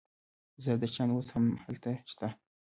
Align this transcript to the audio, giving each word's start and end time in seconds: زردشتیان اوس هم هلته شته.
زردشتیان 0.65 1.09
اوس 1.11 1.27
هم 1.35 1.45
هلته 1.63 1.91
شته. 2.11 2.27